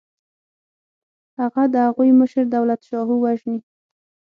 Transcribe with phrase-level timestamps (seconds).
[1.39, 3.59] هغه د هغوی مشر دولتشاهو وژني.